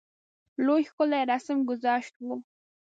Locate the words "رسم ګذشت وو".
1.31-2.35